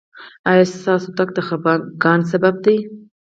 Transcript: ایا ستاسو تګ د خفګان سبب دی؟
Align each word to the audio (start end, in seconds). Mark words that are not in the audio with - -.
ایا 0.49 0.65
ستاسو 0.75 1.09
تګ 1.17 1.29
د 1.35 1.37
خفګان 1.47 2.19
سبب 2.31 2.55
دی؟ 2.65 2.77